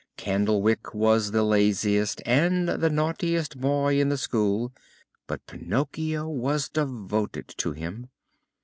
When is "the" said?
1.29-1.43, 2.67-2.89, 4.09-4.17